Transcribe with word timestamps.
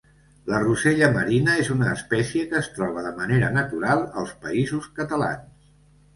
La 0.51 0.59
rosella 0.61 1.09
marina 1.17 1.57
és 1.63 1.69
una 1.75 1.89
espècie 1.97 2.47
que 2.55 2.57
es 2.65 2.71
troba 2.79 3.05
de 3.09 3.13
manera 3.21 3.53
natural 3.59 4.03
als 4.25 4.35
Països 4.49 4.91
Catalans. 4.99 5.71